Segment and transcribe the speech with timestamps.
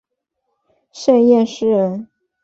[0.91, 2.07] 盛彦师人。